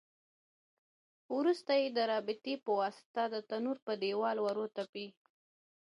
[1.37, 5.07] وروسته یې د رپېدې په واسطه د تنور په دېوال ورتپي.